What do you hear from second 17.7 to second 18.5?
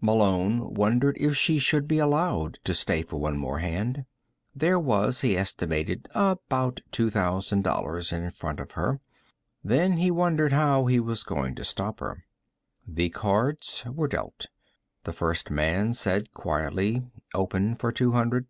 for two hundred."